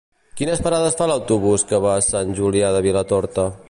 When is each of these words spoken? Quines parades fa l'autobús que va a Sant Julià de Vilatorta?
Quines 0.39 0.63
parades 0.67 0.97
fa 1.03 1.07
l'autobús 1.13 1.67
que 1.73 1.83
va 1.87 1.95
a 1.99 2.05
Sant 2.09 2.37
Julià 2.41 2.77
de 2.79 2.85
Vilatorta? 2.89 3.51